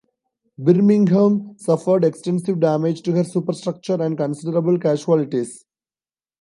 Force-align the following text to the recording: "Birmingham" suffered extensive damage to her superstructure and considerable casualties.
"Birmingham" 0.57 1.53
suffered 1.59 2.03
extensive 2.03 2.59
damage 2.59 3.03
to 3.03 3.11
her 3.11 3.23
superstructure 3.23 4.01
and 4.01 4.17
considerable 4.17 4.79
casualties. 4.79 5.63